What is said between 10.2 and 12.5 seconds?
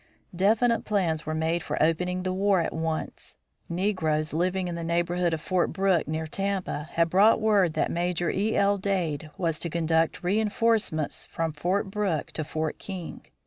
reënforcements from Fort Brooke to